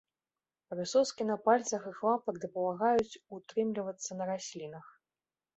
[0.73, 4.85] Прысоскі на пальцах іх лапак дапамагаюць утрымлівацца на раслінах.